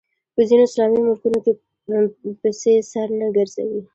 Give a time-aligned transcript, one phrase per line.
[0.33, 1.51] په ځینو اسلامي ملکونو کې
[2.41, 3.81] پسې سر نه ګرځوي